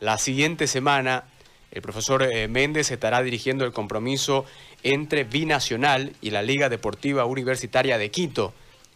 la 0.00 0.18
siguiente 0.18 0.66
semana 0.66 1.24
el 1.70 1.82
profesor 1.82 2.22
eh, 2.22 2.48
Méndez 2.48 2.90
estará 2.90 3.20
dirigiendo 3.22 3.64
el 3.64 3.72
compromiso 3.72 4.44
entre 4.82 5.24
Binacional 5.24 6.12
y 6.20 6.30
la 6.30 6.42
Liga 6.42 6.68
Deportiva 6.68 7.24
Universitaria 7.24 7.98
de 7.98 8.10
Quito. 8.10 8.52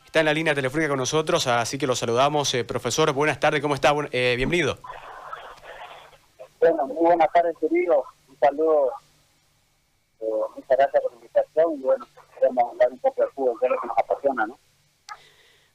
Está 0.07 0.21
en 0.21 0.27
la 0.27 0.33
línea 0.33 0.55
telefónica 0.55 0.89
con 0.89 0.99
nosotros, 0.99 1.47
así 1.47 1.79
que 1.79 1.87
lo 1.87 1.95
saludamos. 1.95 2.55
Eh, 2.55 2.65
profesor, 2.65 3.13
buenas 3.13 3.39
tardes, 3.39 3.61
¿cómo 3.61 3.75
está? 3.75 3.93
Eh, 4.13 4.35
bienvenido. 4.37 4.79
Bueno, 6.59 6.87
muy 6.87 6.97
buenas 6.97 7.31
tardes, 7.33 7.55
querido. 7.61 8.05
Un 8.29 8.39
saludo. 8.39 8.93
muchas 10.55 10.79
gracias 10.79 11.03
por 11.03 11.13
la 11.13 11.17
invitación 11.17 11.75
y 11.75 11.83
bueno, 11.83 12.07
queremos 12.35 12.73
hablar 12.73 12.89
un 12.93 12.99
poco 12.99 13.23
de 13.23 13.29
fútbol, 13.31 13.61
que 13.61 13.67
es 13.67 13.73
lo 13.73 13.81
que 13.81 13.87
nos 13.89 13.99
apasiona, 13.99 14.47
¿no? 14.47 14.59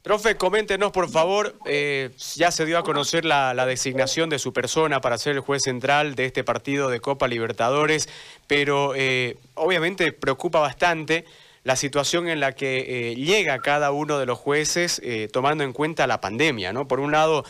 Profe, 0.05 0.37
coméntenos 0.37 0.91
por 0.91 1.09
favor, 1.09 1.55
eh, 1.65 2.11
ya 2.35 2.51
se 2.51 2.67
dio 2.67 2.77
a 2.77 2.83
conocer 2.83 3.25
la, 3.25 3.65
designación 3.65 4.29
de 4.29 4.37
su 4.37 4.53
persona 4.53 5.01
para 5.01 5.17
ser 5.17 5.33
el 5.33 5.39
juez 5.39 5.63
central 5.63 6.13
de 6.13 6.25
este 6.25 6.43
partido 6.43 6.89
de 6.89 6.99
Copa 6.99 7.27
Libertadores, 7.27 8.07
pero 8.45 8.93
eh, 8.95 9.37
obviamente 9.55 10.11
preocupa 10.11 10.59
bastante 10.59 11.25
la 11.63 11.75
situación 11.75 12.29
en 12.29 12.39
la 12.39 12.51
que 12.51 13.13
eh, 13.13 13.15
llega 13.15 13.57
cada 13.63 13.89
uno 13.89 14.19
de 14.19 14.27
los 14.27 14.37
jueces 14.37 15.01
tomando 15.33 15.63
en 15.63 15.73
cuenta 15.73 16.05
la 16.05 16.21
pandemia, 16.21 16.71
¿no? 16.71 16.87
Por 16.87 16.99
un 16.99 17.11
lado, 17.11 17.43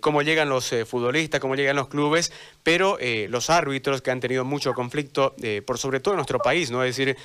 cómo 0.00 0.22
llegan 0.22 0.48
los 0.48 0.74
futbolistas, 0.86 1.40
cómo 1.40 1.56
llegan 1.56 1.76
los 1.76 1.88
clubes, 1.88 2.32
pero 2.62 2.96
los 3.28 3.50
árbitros 3.50 4.00
que 4.00 4.10
han 4.10 4.20
tenido 4.20 4.46
mucho 4.46 4.72
conflicto, 4.72 5.36
por 5.66 5.76
sobre 5.76 6.00
todo 6.00 6.14
en 6.14 6.16
nuestro 6.16 6.38
país, 6.38 6.70
¿no? 6.70 6.82
Es 6.82 6.96
decir, 6.96 7.18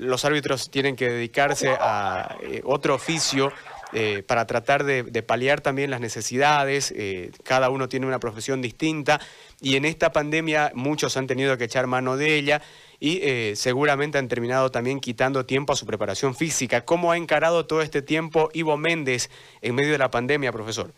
los 0.00 0.24
árbitros 0.24 0.68
tienen 0.68 0.96
que 0.96 1.08
dedicarse 1.08 1.68
a 1.68 2.36
otro 2.64 2.96
oficio 2.96 3.52
eh, 3.92 4.22
para 4.22 4.46
tratar 4.46 4.84
de, 4.84 5.22
paliar 5.22 5.60
también 5.60 5.90
las 5.90 6.00
necesidades. 6.00 6.92
Eh, 6.96 7.30
cada 7.42 7.70
uno 7.70 7.88
tiene 7.88 8.06
una 8.06 8.18
profesión 8.18 8.60
distinta 8.60 9.20
y 9.60 9.76
en 9.76 9.84
esta 9.84 10.12
pandemia 10.12 10.72
muchos 10.74 11.16
han 11.16 11.26
tenido 11.26 11.56
que 11.56 11.64
echar 11.64 11.86
mano 11.86 12.16
de 12.16 12.36
ella 12.36 12.60
y 13.00 13.20
eh, 13.22 13.56
seguramente 13.56 14.18
han 14.18 14.28
terminado 14.28 14.70
también 14.70 15.00
quitando 15.00 15.46
tiempo 15.46 15.72
a 15.72 15.76
su 15.76 15.86
preparación 15.86 16.34
física. 16.34 16.84
¿Cómo 16.84 17.12
ha 17.12 17.16
encarado 17.16 17.66
todo 17.66 17.80
este 17.80 18.02
tiempo 18.02 18.50
Ivo 18.52 18.76
Méndez 18.76 19.30
en 19.62 19.74
medio 19.74 19.92
de 19.92 19.98
la 19.98 20.10
pandemia, 20.10 20.52
profesor? 20.52 20.90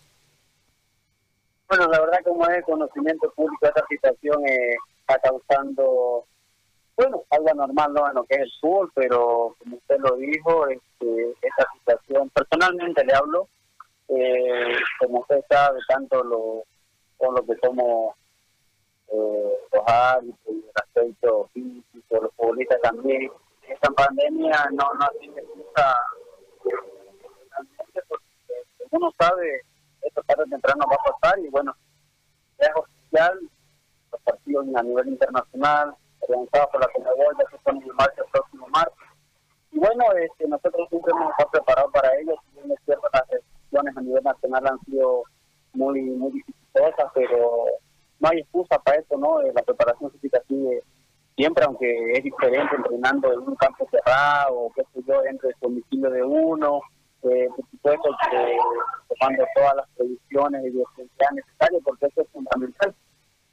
Bueno, 1.68 1.86
la 1.88 2.00
verdad 2.00 2.18
como 2.24 2.48
es 2.48 2.64
conocimiento 2.64 3.30
público, 3.32 3.66
esta 3.66 3.84
situación 3.88 4.42
está 4.46 5.18
causando 5.20 6.26
bueno, 7.00 7.22
algo 7.30 7.54
normal 7.54 7.94
¿no? 7.94 8.08
en 8.08 8.14
lo 8.14 8.24
que 8.24 8.34
es 8.34 8.42
el 8.42 8.52
fútbol, 8.60 8.92
pero 8.94 9.56
como 9.58 9.76
usted 9.76 9.96
lo 10.00 10.16
dijo, 10.16 10.66
este, 10.68 11.34
personalmente 12.70 13.04
le 13.04 13.14
hablo, 13.14 13.48
eh, 14.08 14.76
como 14.98 15.20
usted 15.20 15.44
sabe, 15.48 15.78
tanto 15.88 16.22
lo, 16.22 16.64
con 17.16 17.34
lo 17.34 17.44
que 17.44 17.56
somos 17.62 18.14
eh, 19.12 19.58
los 19.72 19.82
árbitros, 19.86 20.38
el 20.46 20.70
aspecto 20.74 21.50
físico, 21.52 22.20
los 22.20 22.34
futbolistas 22.34 22.80
también, 22.82 23.30
esta 23.68 23.90
pandemia 23.90 24.68
no, 24.72 24.88
no 24.94 25.08
tiene 25.20 25.42
mucha 25.56 25.94
porque 28.08 28.24
uno 28.90 29.12
sabe 29.18 29.62
esto 30.02 30.22
tarde 30.26 30.44
o 30.44 30.46
temprano 30.46 30.84
va 30.90 30.96
a 30.96 31.12
pasar 31.12 31.38
y 31.38 31.48
bueno, 31.48 31.74
es 32.58 32.68
oficial 32.74 33.38
los 34.12 34.20
partidos 34.22 34.66
a 34.74 34.82
nivel 34.82 35.08
internacional 35.08 35.94
organizado 36.20 36.68
por 36.70 36.80
la 36.80 36.88
Conmebol, 36.92 37.36
ya 37.38 37.50
se 37.50 37.58
pone 37.58 37.80
en 37.84 37.96
marcha 37.96 38.22
el 38.22 38.30
próximo 38.30 38.66
martes. 38.68 39.10
Y 39.72 39.78
bueno, 39.78 40.04
este, 40.12 40.48
nosotros 40.48 40.88
siempre 40.88 41.12
hemos 41.12 41.30
estado 41.30 41.50
preparados 41.50 41.92
para 41.92 42.16
ello, 42.18 42.34
si 42.44 42.49
es 42.68 42.80
cierto, 42.84 43.08
las 43.12 43.28
decisiones 43.28 43.96
a 43.96 44.00
nivel 44.00 44.22
nacional 44.22 44.66
han 44.66 44.80
sido 44.84 45.22
muy, 45.72 46.00
muy 46.02 46.32
dificultosas, 46.32 47.12
pero 47.14 47.64
no 48.18 48.28
hay 48.28 48.40
excusa 48.40 48.78
para 48.78 48.98
eso, 48.98 49.16
¿no? 49.16 49.40
Eh, 49.42 49.52
la 49.54 49.62
preparación 49.62 50.10
física 50.12 50.40
sigue 50.48 50.82
siempre, 51.36 51.64
aunque 51.64 52.12
es 52.12 52.22
diferente 52.22 52.76
entrenando 52.76 53.32
en 53.32 53.40
un 53.40 53.54
campo 53.56 53.88
cerrado, 53.90 54.58
o 54.58 54.72
qué 54.72 54.82
sé 54.92 55.00
yo, 55.06 55.22
dentro 55.22 55.48
del 55.48 55.56
domicilio 55.60 56.10
de 56.10 56.22
uno, 56.22 56.80
eh, 57.22 57.48
por 57.54 57.70
supuesto 57.70 58.10
que 58.30 58.56
tomando 59.18 59.44
todas 59.54 59.76
las 59.76 59.88
previsiones 59.96 60.66
y 60.66 60.72
que 60.72 61.06
sean 61.18 61.34
necesarias, 61.34 61.82
porque 61.84 62.06
eso 62.06 62.22
es 62.22 62.28
fundamental. 62.30 62.94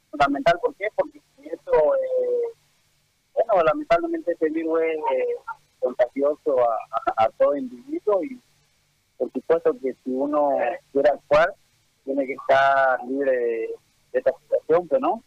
Fundamental, 0.10 0.60
¿por 0.62 0.76
qué? 0.76 0.88
Porque 0.96 1.22
eso 1.44 1.96
eh, 1.96 2.58
bueno, 3.46 3.64
lamentablemente 3.64 4.31
este 4.31 4.50
virus 4.50 4.81
es 4.81 4.98
eh, 4.98 5.36
contagioso 5.80 6.58
a, 7.18 7.30
todo 7.38 7.56
individuo 7.56 8.24
y 8.24 8.40
por 9.18 9.32
supuesto 9.32 9.74
que 9.82 9.94
si 10.04 10.12
uno 10.12 10.50
quiere 10.92 11.10
actuar, 11.10 11.54
tiene 12.06 12.26
que 12.26 12.34
estar 12.34 13.00
libre 13.08 13.32
de, 13.32 13.70
esta 14.14 14.32
situación, 14.42 14.88
pero 14.88 15.00
no. 15.02 15.24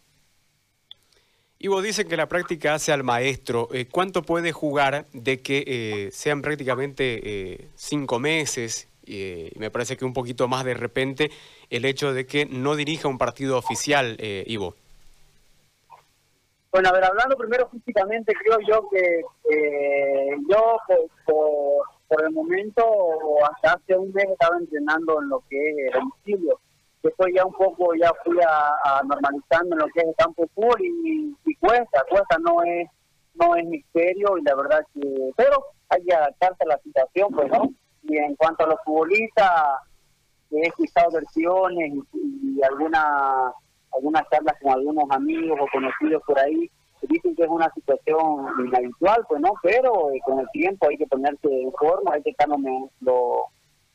Ivo, 1.59 1.83
dicen 1.83 2.09
que 2.09 2.17
la 2.17 2.27
práctica 2.27 2.75
hace 2.75 2.91
al 2.93 3.05
maestro. 3.05 3.69
Eh, 3.73 3.87
¿Cuánto 3.87 4.23
puede 4.23 4.51
jugar 4.51 5.05
de 5.13 5.43
que 5.43 5.65
eh, 5.67 6.11
sean 6.11 6.43
prácticamente 6.43 7.71
cinco 7.75 8.19
meses? 8.19 8.87
y 9.03 9.51
me 9.57 9.73
parece 9.73 9.97
que 9.97 10.05
un 10.05 10.13
poquito 10.13 10.47
más 10.47 10.65
de 10.65 10.75
repente 10.75 11.33
el 11.69 11.85
hecho 11.85 12.13
de 12.13 12.27
que 12.27 12.47
no 12.47 12.77
dirija 12.77 13.09
un 13.09 13.19
partido 13.19 13.59
oficial, 13.59 14.17
Ivo. 14.47 14.77
Bueno, 16.71 16.91
a 16.91 16.93
ver, 16.93 17.05
hablando 17.05 17.37
primero 17.37 17.69
físicamente, 17.71 18.33
creo 18.35 18.59
yo 18.61 18.89
que 18.89 19.23
yo 20.49 20.77
por, 21.25 21.87
el 22.23 22.33
momento, 22.33 22.85
hasta 23.51 23.75
hace 23.75 23.97
un 23.97 24.13
mes 24.13 24.27
estaba 24.27 24.57
entrenando 24.59 25.21
en 25.23 25.29
lo 25.29 25.45
que 25.49 25.87
es 25.87 25.93
domicilio. 25.93 26.61
Después 27.03 27.33
ya 27.35 27.45
un 27.47 27.55
poco 27.55 27.95
ya 27.95 28.13
fui 28.25 28.37
a, 28.43 29.03
normalizando 29.05 29.75
en 29.75 29.79
lo 29.79 29.87
que 29.89 30.01
es 30.01 30.07
el 30.09 30.15
campo 30.17 30.47
full 30.55 30.81
y, 30.81 31.55
cuesta, 31.57 32.05
cuesta, 32.09 32.39
no 32.39 32.63
es 32.63 32.89
no 33.35 33.55
es 33.55 33.65
misterio 33.65 34.37
y 34.37 34.43
la 34.43 34.55
verdad 34.55 34.81
que, 34.93 35.31
pero 35.37 35.65
hay 35.89 36.05
que 36.05 36.15
adaptarse 36.15 36.65
a 36.65 36.69
la 36.69 36.79
situación, 36.79 37.31
pues, 37.33 37.49
¿no? 37.49 37.71
Y 38.03 38.19
en 38.19 38.35
cuanto 38.35 38.65
a 38.65 38.69
los 38.69 38.81
futbolistas, 38.85 39.53
he 40.51 40.67
escuchado 40.67 41.13
versiones 41.13 41.93
y, 42.13 42.59
y 42.59 42.63
alguna 42.63 43.55
algunas 43.93 44.29
charlas 44.31 44.57
con 44.61 44.73
algunos 44.73 45.05
amigos 45.11 45.59
o 45.61 45.67
conocidos 45.73 46.23
por 46.27 46.39
ahí, 46.39 46.71
dicen 47.07 47.35
que 47.35 47.45
es 47.45 47.49
una 47.49 47.73
situación 47.73 48.47
inhabitual, 48.67 49.25
pues 49.29 49.41
no, 49.41 49.53
pero 49.63 50.13
eh, 50.13 50.21
con 50.25 50.41
el 50.41 50.49
tiempo 50.53 50.89
hay 50.89 50.97
que 50.97 51.07
ponerse 51.07 51.49
en 51.49 51.73
forma, 51.73 52.15
hay 52.15 52.23
que 52.23 52.31
estar 52.31 52.49
lo, 52.49 53.45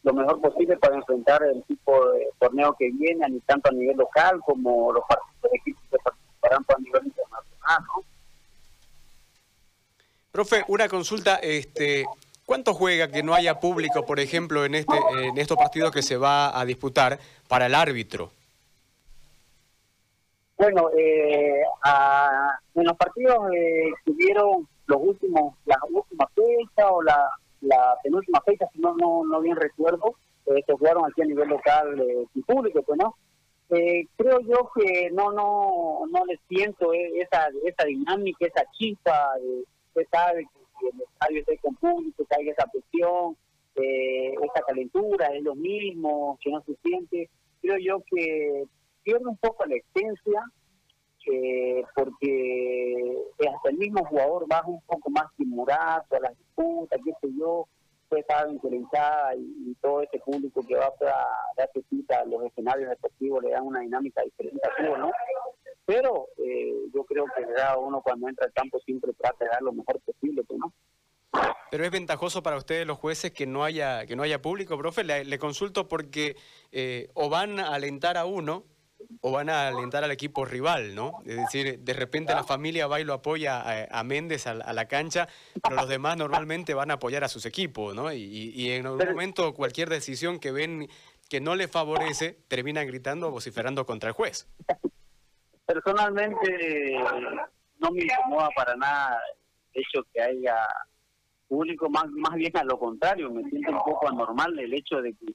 lo 0.04 0.14
mejor 0.14 0.40
posible 0.42 0.78
para 0.78 0.96
enfrentar 0.96 1.44
el 1.44 1.64
tipo 1.64 2.12
de 2.12 2.28
torneo 2.40 2.76
que 2.78 2.92
viene, 2.92 3.26
tanto 3.46 3.70
a 3.70 3.74
nivel 3.74 3.98
local 3.98 4.40
como 4.46 4.92
los, 4.92 5.04
equipos 5.52 5.84
que 5.92 5.98
participarán 5.98 6.66
a 6.68 6.80
nivel 6.80 7.06
internacional, 7.06 7.84
¿no? 7.88 8.04
Profe, 10.32 10.66
una 10.68 10.90
consulta, 10.90 11.36
este, 11.38 12.06
¿cuánto 12.46 12.74
juega 12.74 13.08
que 13.08 13.24
no 13.24 13.34
haya 13.34 13.60
público, 13.60 14.06
por 14.06 14.20
ejemplo, 14.20 14.66
en 14.66 14.76
este 14.76 14.96
en 15.18 15.38
estos 15.38 15.58
partidos 15.58 15.92
que 15.92 16.02
se 16.02 16.18
va 16.18 16.60
a 16.60 16.66
disputar 16.66 17.20
para 17.48 17.68
el 17.68 17.74
árbitro? 17.74 18.32
Bueno, 20.58 20.90
eh, 20.98 21.62
en 22.76 22.84
los 22.84 22.98
partidos 22.98 23.52
eh, 23.54 23.92
que 24.06 24.12
tuvieron 24.12 24.68
los 24.88 25.02
últimos, 25.02 25.56
las 25.66 25.78
últimas 25.92 26.28
fechas 26.34 26.86
o 26.90 27.02
la, 27.02 27.30
la 27.62 27.96
penúltima 28.04 28.42
fecha, 28.42 28.66
si 28.74 28.80
no, 28.80 28.96
no, 28.96 29.26
no 29.26 29.42
bien 29.42 29.56
recuerdo, 29.56 30.16
eh, 30.46 30.62
se 30.66 30.74
jugaron 30.74 31.06
aquí 31.06 31.22
a 31.22 31.26
nivel 31.26 31.50
local 31.50 32.00
eh, 32.00 32.26
y 32.34 32.42
público, 32.44 32.82
pues. 32.84 33.00
Eh, 33.72 34.08
creo 34.16 34.42
yo 34.42 34.70
que 34.76 35.10
no 35.10 35.32
no 35.32 36.04
no 36.08 36.26
les 36.26 36.40
siento 36.48 36.94
esa 36.94 37.48
esa 37.64 37.84
dinámica, 37.86 38.46
esa 38.46 38.64
chispa, 38.74 39.32
usted 39.88 40.08
sabe 40.12 40.48
que 40.80 40.88
el 40.88 41.02
estadio 41.02 41.40
esté 41.40 41.58
con 41.58 41.76
público, 41.76 42.26
que 42.30 42.36
hay 42.40 42.50
esa 42.50 42.68
presión, 42.68 43.36
esa 43.76 44.62
calentura, 44.68 45.28
es 45.34 45.42
lo 45.44 45.56
mismo, 45.56 46.38
que 46.42 46.52
no 46.52 46.62
se 46.62 46.76
siente. 46.84 47.28
Creo 47.60 47.78
yo 47.80 48.04
que 48.12 48.66
pierde 49.06 49.26
un 49.26 49.38
poco 49.38 49.66
la 49.66 49.76
esencia 49.76 50.44
eh, 51.32 51.84
porque 51.96 53.24
hasta 53.40 53.70
el 53.70 53.78
mismo 53.78 54.03
jugador 54.06 54.46
baja 54.47 54.68
un 54.68 54.82
poco 54.82 55.09
más 55.09 55.26
timurazo 55.38 56.16
a 56.16 56.20
las 56.20 56.38
disputas, 56.38 57.00
qué 57.03 57.12
sé 57.22 57.34
yo, 57.40 57.68
puede 58.09 58.22
estar 58.22 58.50
interesada 58.50 59.35
y, 59.35 59.76
todo 59.82 60.02
ese 60.02 60.20
público 60.20 60.62
que 60.68 60.76
va 60.76 60.85
a 60.85 61.53
dar 61.58 61.70
cita 61.90 62.20
a 62.20 62.26
los 62.26 62.44
escenarios 62.46 62.90
deportivos 62.90 63.44
le 63.44 63.52
dan 63.52 63.66
una 63.66 63.82
dinámica 63.82 64.22
diferente 64.24 64.62
a 64.64 64.97
¿no? 64.97 65.12
Pero 65.85 66.28
eh, 66.38 66.74
yo 66.94 67.03
creo 67.03 67.26
que 67.35 67.44
cada 67.53 67.78
uno 67.78 68.02
cuando 68.02 68.28
entra 68.28 68.46
al 68.46 68.53
campo 68.53 68.79
siempre 68.79 69.14
trata 69.14 69.46
de 69.46 69.52
dar 69.52 69.62
lo 69.62 69.74
mejor 69.74 70.00
posible, 70.02 70.44
pues, 70.44 70.59
¿no? 70.59 70.74
Pero 71.70 71.84
es 71.84 71.91
ventajoso 71.91 72.41
para 72.41 72.58
ustedes 72.58 72.88
los 72.88 72.97
jueces 72.97 73.32
que 73.32 73.46
no 73.46 73.64
haya 73.64 74.06
que 74.06 74.16
no 74.16 74.24
haya 74.24 74.41
público, 74.41 74.78
profe. 74.78 75.03
Le, 75.03 75.38
consulto 75.38 75.88
porque 75.88 76.35
eh, 76.72 77.09
o 77.14 77.29
van 77.29 77.59
a 77.59 77.74
alentar 77.74 78.18
a 78.18 78.26
uno 78.26 78.64
o 79.22 79.31
van 79.31 79.49
a 79.49 79.67
alentar 79.67 80.03
al 80.03 80.11
equipo 80.11 80.46
rival, 80.46 80.96
¿no? 80.96 81.19
Es 81.25 81.37
decir, 81.37 81.79
de 81.79 81.93
repente 81.93 82.34
la 82.34 82.43
familia 82.43 82.87
va 82.87 82.99
y 82.99 83.03
lo 83.03 83.13
apoya 83.13 83.87
a, 83.90 84.03
Méndez 84.03 84.47
a, 84.47 84.53
la 84.53 84.87
cancha, 84.87 85.28
pero 85.61 85.75
los 85.75 85.90
demás 85.90 86.17
normalmente 86.17 86.73
van 86.73 86.91
a 86.91 86.96
apoyar 86.96 87.23
a 87.23 87.28
sus 87.28 87.46
equipos, 87.46 87.96
¿no? 87.96 88.11
Y, 88.13 88.72
en 88.72 88.85
algún 88.85 89.07
momento 89.07 89.53
cualquier 89.53 89.90
decisión 89.90 90.40
que 90.40 90.52
ven 90.52 90.90
que 91.29 91.41
no 91.41 91.55
le 91.55 91.67
favorece, 91.67 92.37
terminan 92.47 92.85
gritando 92.85 93.29
o 93.29 93.31
vociferando 93.31 93.85
contra 93.85 94.09
el 94.09 94.13
juez. 94.13 94.47
personalmente 95.66 96.97
no 97.79 97.91
me 97.91 98.03
incomoda 98.03 98.49
para 98.55 98.75
nada 98.75 99.19
el 99.73 99.81
hecho 99.81 100.05
que 100.13 100.22
haya 100.22 100.55
público, 101.47 101.90
más, 101.90 102.05
más 102.11 102.35
bien 102.35 102.55
a 102.57 102.63
lo 102.63 102.78
contrario, 102.78 103.31
me 103.31 103.47
siento 103.49 103.72
un 103.72 103.84
poco 103.84 104.07
anormal 104.07 104.57
el 104.59 104.73
hecho 104.73 105.02
de 105.02 105.13
que 105.13 105.34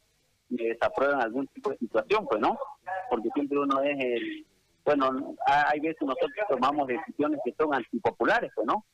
me 0.51 0.65
desaprueben 0.65 1.21
algún 1.21 1.47
tipo 1.49 1.71
de 1.71 1.79
situación, 1.79 2.27
pues 2.27 2.41
no, 2.41 2.59
porque 3.09 3.29
siempre 3.35 3.59
uno 3.59 3.81
es 3.83 3.99
el, 3.99 4.47
bueno, 4.85 5.35
hay 5.47 5.81
veces 5.81 6.03
nosotros 6.03 6.31
tomamos 6.49 6.87
decisiones 6.87 7.41
que 7.45 7.55
son 7.59 7.75
antipopulares, 7.75 8.51
pues 8.55 8.67
no, 8.67 8.85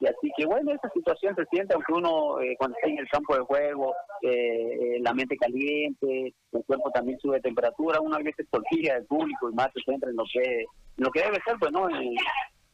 y 0.00 0.06
así 0.06 0.30
que 0.36 0.44
bueno, 0.44 0.72
esa 0.72 0.90
situación 0.90 1.34
se 1.36 1.44
siente, 1.46 1.74
aunque 1.74 1.92
uno 1.92 2.40
eh, 2.40 2.56
cuando 2.58 2.76
está 2.76 2.88
en 2.88 2.98
el 2.98 3.08
campo 3.08 3.34
de 3.36 3.42
juego, 3.42 3.94
eh, 4.22 4.98
la 5.00 5.14
mente 5.14 5.36
caliente, 5.36 6.34
el 6.52 6.64
cuerpo 6.64 6.90
también 6.90 7.18
sube 7.20 7.40
temperatura, 7.40 8.00
uno 8.00 8.16
a 8.16 8.22
veces 8.22 8.46
tortilla 8.50 8.94
del 8.94 9.06
público 9.06 9.48
y 9.48 9.54
más 9.54 9.68
se 9.72 9.80
centra 9.82 10.10
en 10.10 10.16
lo 10.16 10.24
que, 10.30 10.64
lo 10.96 11.10
que 11.10 11.20
debe 11.20 11.40
ser, 11.46 11.56
pues 11.58 11.72
no, 11.72 11.88
en, 11.88 12.14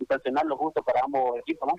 sancionar 0.09 0.47
lo 0.47 0.57
justo 0.57 0.83
para 0.83 1.03
ambos 1.05 1.39
equipos, 1.41 1.69
¿no? 1.69 1.75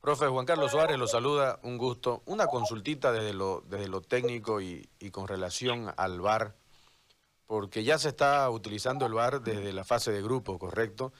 Profe 0.00 0.28
Juan 0.28 0.46
Carlos 0.46 0.70
Suárez 0.70 0.96
lo 0.96 1.08
saluda, 1.08 1.58
un 1.62 1.76
gusto. 1.76 2.22
Una 2.26 2.46
consultita 2.46 3.10
desde 3.12 3.32
lo, 3.34 3.62
técnico 4.02 4.60
y, 4.60 4.88
con 5.10 5.26
relación 5.26 5.92
al 5.96 6.20
VAR, 6.20 6.54
porque 7.46 7.82
ya 7.82 7.98
se 7.98 8.10
está 8.10 8.48
utilizando 8.48 9.06
el 9.06 9.14
VAR 9.14 9.42
desde 9.42 9.72
la 9.72 9.84
fase 9.84 10.12
de 10.12 10.22
grupo, 10.22 10.58
¿correcto? 10.58 11.12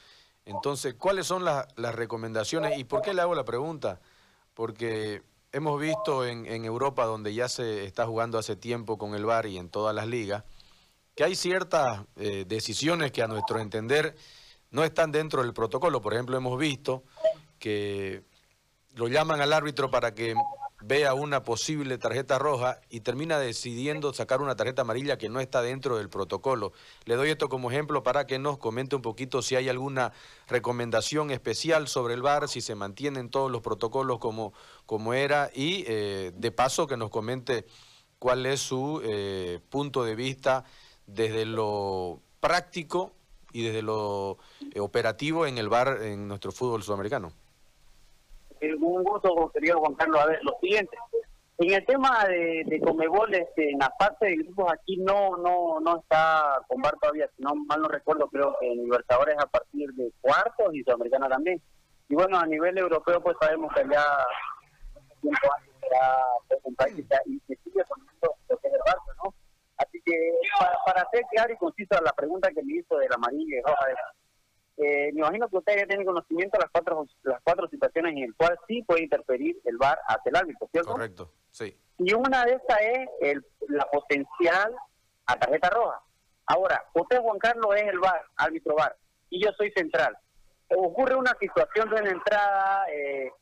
Entonces, 0.45 0.95
¿cuáles 0.95 1.27
son 1.27 1.45
las 1.45 1.95
recomendaciones? 1.95 2.79
¿Y 2.79 2.85
por 2.85 3.03
qué 3.03 3.13
le 3.15 3.21
hago 3.21 3.35
la 3.35 3.45
pregunta? 3.45 4.01
Porque 4.55 5.23
hemos 5.53 5.81
visto 5.81 6.25
en, 6.25 6.65
Europa, 6.65 7.05
donde 7.05 7.35
ya 7.35 7.49
se 7.49 7.85
está 7.85 8.07
jugando 8.07 8.39
hace 8.39 8.55
tiempo 8.55 8.97
con 8.97 9.15
el 9.15 9.25
VAR 9.25 9.47
y 9.47 9.59
en 9.59 9.71
todas 9.71 9.95
las 9.95 10.07
ligas, 10.07 10.45
que 11.17 11.25
hay 11.25 11.35
ciertas 11.35 12.03
eh, 12.17 12.45
decisiones 12.47 13.11
que 13.11 13.23
a 13.23 13.27
nuestro 13.27 13.59
entender 13.59 14.15
no 14.71 14.85
están 14.85 15.11
dentro 15.11 15.43
del 15.43 15.53
protocolo. 15.53 16.01
Por 16.01 16.15
ejemplo, 16.15 16.37
hemos 16.37 16.57
visto 16.59 17.03
que 17.59 18.23
lo 18.99 19.07
llaman 19.07 19.41
al 19.41 19.53
árbitro 19.53 19.93
para 19.93 20.13
que 20.13 20.35
vea 20.81 21.15
una 21.15 21.45
posible 21.45 21.99
tarjeta 21.99 22.37
roja 22.37 22.81
y 22.91 23.01
termina 23.01 23.39
decidiendo 23.39 24.13
sacar 24.13 24.43
una 24.43 24.57
tarjeta 24.57 24.83
amarilla 24.83 25.19
que 25.19 25.29
no 25.29 25.39
está 25.39 25.63
dentro 25.63 25.99
del 25.99 26.09
protocolo. 26.09 26.73
Le 27.05 27.15
doy 27.15 27.31
esto 27.31 27.49
como 27.49 27.71
ejemplo 27.71 28.03
para 28.03 28.27
que 28.27 28.41
nos 28.41 28.59
comente 28.59 28.97
un 28.97 29.03
poquito 29.03 29.41
si 29.41 29.55
hay 29.55 29.69
alguna 29.69 30.13
recomendación 30.49 31.31
especial 31.31 31.87
sobre 31.87 32.15
el 32.15 32.23
VAR, 32.23 32.49
si 32.49 32.61
se 32.61 32.75
mantienen 32.75 33.31
todos 33.31 33.53
los 33.53 33.63
protocolos 33.63 34.19
como, 34.19 34.53
como 34.85 35.15
era 35.15 35.49
y 35.55 35.85
eh, 35.87 36.33
de 36.35 36.51
paso 36.51 36.89
que 36.89 36.97
nos 36.97 37.11
comente 37.11 37.67
cuál 38.19 38.47
es 38.47 38.59
su 38.59 39.01
eh, 39.05 39.61
punto 39.71 40.03
de 40.03 40.17
vista 40.17 40.65
desde 41.07 41.45
lo 41.45 42.21
práctico 42.41 43.13
y 43.53 43.63
desde 43.63 43.83
lo 43.83 44.39
eh, 44.75 44.81
operativo 44.81 45.47
en 45.47 45.57
el 45.57 45.69
VAR 45.69 46.03
en 46.03 46.27
nuestro 46.27 46.51
fútbol 46.51 46.83
sudamericano 46.83 47.33
un 48.63 49.05
gusto, 49.05 49.51
querido 49.53 49.81
Juan 49.81 49.95
Carlos. 49.95 50.21
A 50.21 50.27
ver, 50.27 50.41
lo 50.43 50.57
siguiente. 50.61 50.97
En 51.59 51.73
el 51.73 51.85
tema 51.87 52.25
de, 52.27 52.63
de 52.67 52.81
Comebol, 52.81 53.35
este, 53.35 53.71
en 53.71 53.79
la 53.81 53.93
fase 53.99 54.27
de 54.27 54.37
grupos 54.37 54.73
aquí 54.73 54.97
no 54.99 55.37
no 55.39 55.81
no 55.81 55.99
está 55.99 56.61
con 56.69 56.81
VAR 56.81 56.95
todavía, 57.01 57.29
si 57.37 57.43
no 57.43 57.53
mal 57.57 57.83
no 57.83 57.89
recuerdo, 57.89 58.29
creo 58.29 58.55
que 58.61 58.71
en 58.71 58.85
Libertadores 58.85 59.37
a 59.41 59.47
partir 59.47 59.91
de 59.95 60.13
cuartos 60.21 60.73
y 60.73 60.85
Sudamericana 60.85 61.29
también. 61.29 61.61
Y 62.09 62.15
bueno, 62.15 62.39
a 62.39 62.47
nivel 62.47 62.79
europeo 62.79 63.21
pues 63.21 63.37
sabemos 63.41 63.75
que 63.75 63.83
ya 63.91 64.05
tiempo 65.21 65.49
antes 65.57 65.75
ya 65.91 66.59
en 66.65 66.75
práctica 66.77 67.21
y 67.27 67.41
se 67.41 67.57
sigue 67.65 67.83
poniendo 67.89 68.37
lo 68.49 68.57
que 68.59 68.69
es 68.69 68.75
el 68.75 68.81
barco, 68.87 69.13
¿no? 69.25 69.35
Así 69.79 70.01
que 70.05 70.15
para, 70.61 70.79
para 70.87 71.03
hacer 71.03 71.23
claro 71.33 71.53
y 71.53 71.57
conciso 71.57 72.01
la 72.01 72.13
pregunta 72.13 72.51
que 72.53 72.63
me 72.63 72.75
hizo 72.75 72.97
de 72.99 73.09
la 73.09 73.17
amarilla 73.17 73.59
y 73.59 73.63
roja, 73.63 73.87
eh, 74.81 75.11
me 75.13 75.21
imagino 75.21 75.49
que 75.49 75.57
usted 75.57 75.77
ya 75.77 75.87
tiene 75.87 76.05
conocimiento 76.05 76.57
de 76.57 76.63
las 76.63 76.71
cuatro, 76.71 77.05
las 77.25 77.43
cuatro 77.43 77.69
situaciones 77.69 78.15
en 78.15 78.29
las 78.29 78.37
cuales 78.37 78.59
sí 78.69 78.83
puede 78.83 79.03
interferir 79.03 79.61
el 79.65 79.77
VAR 79.77 79.99
hacia 80.07 80.31
el 80.31 80.37
árbitro, 80.37 80.69
¿cierto? 80.71 80.93
Correcto, 80.93 81.33
sí. 81.51 81.77
Y 81.99 82.15
una 82.15 82.45
de 82.45 82.53
estas 82.53 82.81
es 82.81 83.09
el, 83.21 83.45
la 83.69 83.85
potencial 83.91 84.73
a 85.27 85.37
tarjeta 85.37 85.71
roja. 85.71 86.01
Ahora, 86.47 86.85
usted, 86.95 87.21
Juan 87.21 87.39
Carlos, 87.41 87.75
es 87.75 87.89
el 87.89 87.99
VAR, 87.99 88.23
árbitro 88.37 88.77
VAR, 88.77 88.97
y 89.31 89.45
yo 89.45 89.51
soy 89.57 89.73
central. 89.73 90.17
Ocurre 90.69 91.17
una 91.17 91.37
situación 91.41 91.91
de 91.91 92.01
una 92.01 92.11
entrada, 92.11 92.87
eh, 92.93 93.33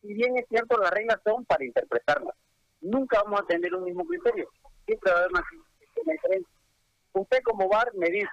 si 0.00 0.14
bien 0.14 0.38
es 0.38 0.46
cierto, 0.48 0.78
las 0.78 0.90
reglas 0.90 1.20
son 1.22 1.44
para 1.44 1.64
interpretarlas. 1.64 2.34
Nunca 2.80 3.22
vamos 3.22 3.42
a 3.42 3.46
tener 3.46 3.74
un 3.74 3.84
mismo 3.84 4.06
criterio. 4.06 4.48
Siempre 4.86 5.12
va 5.12 5.18
a 5.18 5.20
haber 5.20 5.32
una 5.32 5.44
diferencia. 6.12 6.54
Usted 7.12 7.42
como 7.42 7.68
VAR 7.68 7.92
me 7.94 8.08
dice, 8.08 8.30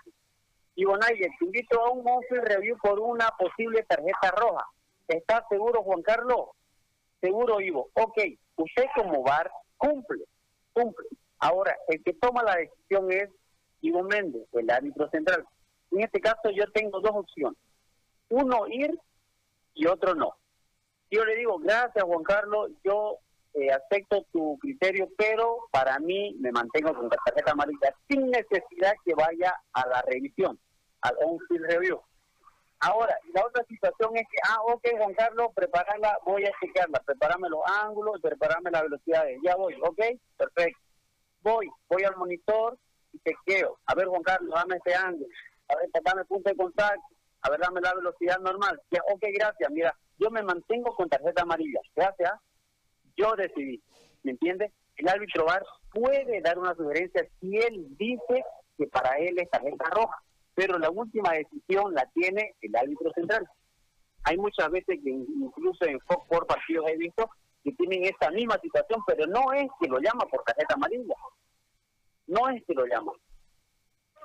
y 0.78 0.86
Bonaire, 0.86 1.32
te 1.40 1.46
invito 1.46 1.84
a 1.84 1.90
un 1.90 2.08
office 2.08 2.40
review 2.40 2.78
por 2.78 3.00
una 3.00 3.30
posible 3.32 3.82
tarjeta 3.82 4.30
roja. 4.30 4.64
¿Estás 5.08 5.42
seguro, 5.50 5.82
Juan 5.82 6.04
Carlos? 6.04 6.50
Seguro, 7.20 7.60
Ivo. 7.60 7.90
Ok, 7.96 8.20
usted 8.58 8.86
como 8.96 9.24
VAR 9.24 9.50
cumple, 9.76 10.26
cumple. 10.74 11.08
Ahora, 11.40 11.76
el 11.88 12.04
que 12.04 12.14
toma 12.14 12.44
la 12.44 12.58
decisión 12.58 13.12
es 13.12 13.28
Ivo 13.82 14.04
Méndez, 14.04 14.48
el 14.54 14.70
árbitro 14.70 15.10
central. 15.10 15.48
En 15.90 16.02
este 16.02 16.22
caso 16.22 16.52
yo 16.56 16.72
tengo 16.72 17.00
dos 17.02 17.14
opciones. 17.16 17.58
Uno 18.30 18.68
ir 18.68 19.00
y 19.74 19.88
otro 19.88 20.14
no. 20.14 20.36
Yo 21.10 21.26
le 21.26 21.38
digo, 21.38 21.58
gracias 21.58 22.06
Juan 22.06 22.24
Carlos, 22.24 22.70
yo 22.84 23.18
eh, 23.56 23.72
acepto 23.72 24.28
tu 24.32 24.60
criterio, 24.60 25.10
pero 25.18 25.58
para 25.72 25.98
mí 25.98 26.36
me 26.40 26.52
mantengo 26.52 26.94
con 26.94 27.10
la 27.10 27.18
tarjeta 27.26 27.54
amarilla 27.54 27.96
sin 28.08 28.30
necesidad 28.30 28.94
que 29.04 29.16
vaya 29.16 29.56
a 29.74 29.88
la 29.88 30.04
revisión 30.04 30.60
al 31.02 31.16
on-field 31.24 31.66
review. 31.70 32.02
Ahora, 32.80 33.18
la 33.34 33.44
otra 33.44 33.64
situación 33.66 34.16
es 34.18 34.28
que, 34.30 34.38
ah, 34.48 34.62
ok, 34.68 34.88
Juan 34.98 35.14
Carlos, 35.16 35.48
prepararla, 35.56 36.20
voy 36.26 36.46
a 36.46 36.52
chequearla, 36.60 37.00
prepararme 37.00 37.50
los 37.50 37.62
ángulos, 37.82 38.22
prepararme 38.22 38.70
las 38.70 38.84
velocidades, 38.84 39.40
ya 39.44 39.56
voy, 39.56 39.76
ok, 39.82 40.00
perfecto. 40.38 40.80
Voy, 41.42 41.68
voy 41.90 42.04
al 42.04 42.16
monitor 42.18 42.78
y 43.14 43.20
chequeo. 43.20 43.80
A 43.88 43.96
ver, 43.96 44.08
Juan 44.08 44.22
Carlos, 44.22 44.54
dame 44.54 44.76
este 44.76 44.94
ángulo, 44.94 45.28
a 45.70 45.76
ver, 45.76 45.90
dame 46.04 46.26
punto 46.26 46.50
de 46.50 46.56
contacto, 46.56 47.02
a 47.42 47.50
ver, 47.50 47.60
dame 47.60 47.82
la 47.82 47.96
velocidad 47.96 48.40
normal. 48.40 48.80
Ya, 48.92 49.02
ok, 49.12 49.24
gracias, 49.34 49.72
mira, 49.72 49.98
yo 50.20 50.30
me 50.30 50.44
mantengo 50.44 50.96
con 50.96 51.10
tarjeta 51.10 51.42
amarilla, 51.42 51.80
gracias, 51.96 52.34
yo 53.16 53.34
decidí, 53.36 53.82
¿me 54.22 54.32
entiendes? 54.32 54.72
El 54.98 55.10
árbitro 55.10 55.46
VAR 55.46 55.64
puede 55.92 56.42
dar 56.42 56.60
una 56.60 56.76
sugerencia 56.76 57.28
si 57.40 57.58
él 57.58 57.88
dice 57.98 58.44
que 58.78 58.86
para 58.88 59.18
él 59.18 59.40
es 59.40 59.50
tarjeta 59.50 59.86
roja 59.90 60.24
pero 60.58 60.80
la 60.80 60.90
última 60.90 61.34
decisión 61.34 61.94
la 61.94 62.04
tiene 62.16 62.56
el 62.62 62.76
árbitro 62.76 63.12
central. 63.14 63.48
Hay 64.24 64.38
muchas 64.38 64.72
veces 64.72 64.98
que 65.04 65.10
incluso 65.12 65.86
en 65.86 66.00
por 66.00 66.48
partidos 66.48 66.90
he 66.90 66.98
visto 66.98 67.30
que 67.64 67.72
tienen 67.74 68.06
esta 68.06 68.32
misma 68.32 68.58
situación, 68.60 69.04
pero 69.06 69.28
no 69.28 69.54
es 69.54 69.68
que 69.80 69.88
lo 69.88 70.00
llama 70.00 70.26
por 70.26 70.44
tarjeta 70.44 70.74
amarilla, 70.74 71.14
no 72.26 72.50
es 72.50 72.64
que 72.66 72.74
lo 72.74 72.88
llama. 72.88 73.12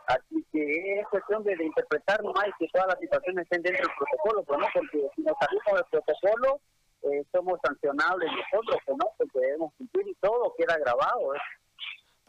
Así 0.07 0.43
que 0.51 1.01
es 1.01 1.07
cuestión 1.09 1.45
de, 1.45 1.53
interpretar 1.63 2.25
nomás 2.25 2.47
y 2.49 2.65
que 2.65 2.73
todas 2.73 2.89
las 2.89 2.99
situaciones 2.99 3.43
estén 3.43 3.63
dentro 3.63 3.87
del 3.87 3.97
protocolo, 3.99 4.43
pues 4.45 4.59
no, 4.59 4.67
porque 4.73 5.09
si 5.15 5.23
nos 5.23 5.37
salimos 5.39 5.75
del 5.75 5.85
protocolo 5.91 6.61
eh, 7.03 7.25
somos 7.31 7.61
sancionables 7.63 8.31
nosotros, 8.33 8.81
pues 8.87 8.97
no, 8.97 9.07
porque 9.19 9.39
debemos 9.39 9.75
cumplir 9.77 10.09
y 10.09 10.15
todo 10.15 10.55
queda 10.57 10.79
grabado. 10.79 11.35
¿eh? 11.35 11.39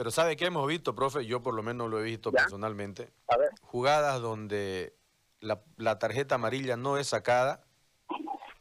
Pero 0.04 0.12
¿sabe 0.12 0.36
qué 0.36 0.48
hemos 0.48 0.68
visto, 0.68 0.94
profe? 0.94 1.26
Yo 1.26 1.42
por 1.42 1.54
lo 1.54 1.64
menos 1.64 1.90
lo 1.90 1.98
he 1.98 2.04
visto 2.04 2.30
personalmente. 2.30 3.14
A 3.30 3.38
ver. 3.38 3.52
Jugadas 3.62 4.20
donde 4.20 4.98
la, 5.40 5.98
tarjeta 5.98 6.36
amarilla 6.36 6.76
no 6.76 6.98
es 6.98 7.08
sacada. 7.08 7.64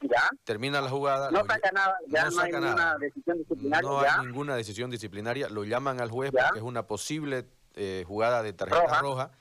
¿Ya? 0.02 0.30
Termina 0.44 0.80
la 0.80 0.88
jugada. 0.88 1.32
No 1.32 1.44
saca 1.44 1.72
nada, 1.72 1.96
ya 2.06 2.30
no, 2.30 2.40
hay 2.42 2.52
ninguna 2.52 2.96
decisión 2.96 3.38
disciplinaria. 3.38 3.88
No 3.88 4.00
hay 4.02 4.24
ninguna 4.24 4.54
decisión 4.54 4.90
disciplinaria. 4.92 5.48
Lo 5.48 5.64
llaman 5.64 6.00
al 6.00 6.12
juez 6.12 6.30
porque 6.30 6.60
es 6.60 6.64
una 6.64 6.86
posible 6.86 7.48
eh, 7.74 8.04
jugada 8.06 8.44
de 8.44 8.52
tarjeta 8.52 9.00
roja. 9.00 9.32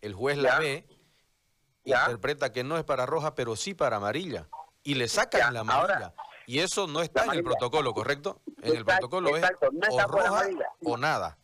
El 0.00 0.14
juez 0.14 0.38
la 0.38 0.60
ve, 0.60 0.86
interpreta 1.82 2.52
que 2.52 2.62
no 2.62 2.78
es 2.78 2.84
para 2.84 3.04
roja, 3.04 3.34
pero 3.34 3.56
sí 3.56 3.74
para 3.74 3.96
amarilla. 3.96 4.46
Y 4.84 4.94
le 4.94 5.08
sacan 5.08 5.54
la 5.54 5.60
amarilla. 5.62 6.14
y 6.46 6.60
eso 6.60 6.86
no 6.86 7.02
está 7.02 7.24
en 7.24 7.32
el 7.32 7.42
protocolo, 7.42 7.92
¿correcto? 7.94 8.42
En 8.62 8.76
el 8.76 8.84
protocolo 8.84 9.36
es 9.36 9.44
o 9.90 10.06
roja 10.06 10.46
o 10.84 10.96
nada. 10.96 11.36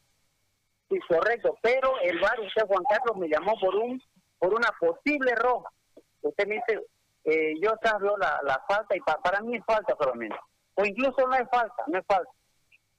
Sí, 0.88 0.98
correcto, 1.08 1.56
pero 1.62 1.98
el 2.00 2.20
bar, 2.20 2.38
usted 2.40 2.66
Juan 2.66 2.84
Carlos 2.88 3.16
me 3.16 3.28
llamó 3.28 3.58
por 3.58 3.74
un 3.76 4.00
por 4.38 4.54
una 4.54 4.68
posible 4.78 5.34
roja. 5.36 5.70
Usted 6.20 6.46
me 6.46 6.56
dice, 6.56 6.86
eh, 7.24 7.54
yo 7.62 7.72
veo 8.00 8.16
la, 8.18 8.40
la 8.42 8.62
falta 8.68 8.94
y 8.94 9.00
para 9.00 9.40
mí 9.40 9.56
es 9.56 9.64
falta 9.64 9.96
solamente. 9.98 10.36
O 10.74 10.84
incluso 10.84 11.26
no 11.26 11.34
es 11.34 11.48
falta, 11.50 11.82
no 11.86 11.98
es 11.98 12.06
falta. 12.06 12.30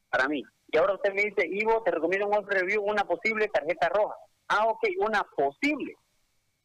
Para 0.10 0.28
mí. 0.28 0.42
Y 0.68 0.78
ahora 0.78 0.96
usted 0.96 1.14
me 1.14 1.24
dice, 1.24 1.48
Ivo, 1.48 1.84
te 1.84 1.92
recomiendo 1.92 2.28
un 2.28 2.48
review, 2.48 2.84
una 2.84 3.04
posible 3.04 3.48
tarjeta 3.50 3.90
roja. 3.90 4.16
Ah, 4.48 4.66
ok, 4.68 4.84
una 5.00 5.24
posible. 5.36 5.94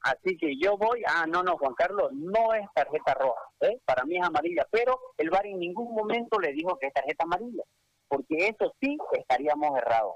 Así 0.02 0.36
que 0.38 0.56
yo 0.58 0.78
voy, 0.78 1.02
ah, 1.06 1.26
no, 1.28 1.42
no, 1.42 1.58
Juan 1.58 1.74
Carlos, 1.74 2.10
no 2.12 2.54
es 2.54 2.66
tarjeta 2.74 3.14
roja, 3.14 3.42
¿eh? 3.60 3.78
para 3.84 4.04
mí 4.04 4.16
es 4.16 4.26
amarilla, 4.26 4.66
pero 4.70 4.98
el 5.18 5.28
VAR 5.28 5.46
en 5.46 5.58
ningún 5.58 5.94
momento 5.94 6.40
le 6.40 6.52
dijo 6.52 6.78
que 6.78 6.86
es 6.86 6.92
tarjeta 6.94 7.24
amarilla, 7.24 7.62
porque 8.08 8.48
eso 8.48 8.72
sí 8.80 8.96
estaríamos 9.12 9.76
errados. 9.76 10.14